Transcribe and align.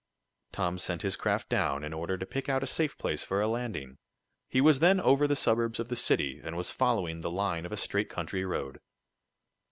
Tom 0.51 0.79
sent 0.79 1.03
his 1.03 1.15
craft 1.15 1.47
down, 1.47 1.83
in 1.83 1.93
order 1.93 2.17
to 2.17 2.25
pick 2.25 2.49
out 2.49 2.63
a 2.63 2.65
safe 2.65 2.97
place 2.97 3.23
for 3.23 3.39
a 3.39 3.47
landing. 3.47 3.99
He 4.49 4.59
was 4.59 4.79
then 4.79 4.99
over 4.99 5.27
the 5.27 5.35
suburbs 5.35 5.79
of 5.79 5.89
the 5.89 5.95
city, 5.95 6.41
and 6.43 6.57
was 6.57 6.71
following 6.71 7.21
the 7.21 7.29
line 7.29 7.67
of 7.67 7.71
a 7.71 7.77
straight 7.77 8.09
country 8.09 8.43
road. 8.43 8.79